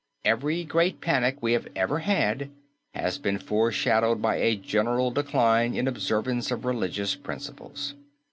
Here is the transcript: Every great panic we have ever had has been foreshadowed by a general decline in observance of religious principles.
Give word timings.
Every 0.25 0.63
great 0.63 0.99
panic 0.99 1.37
we 1.43 1.53
have 1.53 1.67
ever 1.75 1.99
had 1.99 2.49
has 2.95 3.19
been 3.19 3.37
foreshadowed 3.37 4.19
by 4.19 4.37
a 4.37 4.55
general 4.55 5.11
decline 5.11 5.75
in 5.75 5.87
observance 5.87 6.49
of 6.49 6.65
religious 6.65 7.13
principles. 7.13 7.93